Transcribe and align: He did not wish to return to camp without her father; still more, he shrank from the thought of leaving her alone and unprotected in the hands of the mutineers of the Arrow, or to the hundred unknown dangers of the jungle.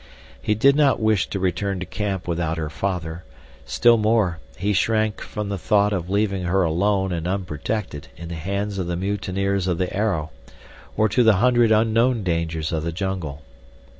He 0.41 0.55
did 0.55 0.75
not 0.75 0.99
wish 0.99 1.27
to 1.29 1.37
return 1.37 1.79
to 1.79 1.85
camp 1.85 2.27
without 2.27 2.57
her 2.57 2.71
father; 2.71 3.23
still 3.65 3.97
more, 3.97 4.39
he 4.57 4.73
shrank 4.73 5.21
from 5.21 5.49
the 5.49 5.59
thought 5.59 5.93
of 5.93 6.09
leaving 6.09 6.45
her 6.45 6.63
alone 6.63 7.11
and 7.11 7.27
unprotected 7.27 8.07
in 8.17 8.29
the 8.29 8.33
hands 8.33 8.79
of 8.79 8.87
the 8.87 8.95
mutineers 8.97 9.67
of 9.67 9.77
the 9.77 9.95
Arrow, 9.95 10.31
or 10.97 11.07
to 11.09 11.21
the 11.21 11.35
hundred 11.35 11.71
unknown 11.71 12.23
dangers 12.23 12.71
of 12.71 12.81
the 12.83 12.91
jungle. 12.91 13.43